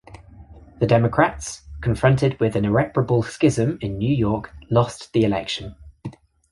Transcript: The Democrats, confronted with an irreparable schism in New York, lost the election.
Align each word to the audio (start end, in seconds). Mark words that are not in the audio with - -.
The 0.79 0.87
Democrats, 0.87 1.61
confronted 1.79 2.39
with 2.39 2.55
an 2.55 2.65
irreparable 2.65 3.21
schism 3.21 3.77
in 3.83 3.99
New 3.99 4.11
York, 4.11 4.51
lost 4.71 5.13
the 5.13 5.23
election. 5.23 5.75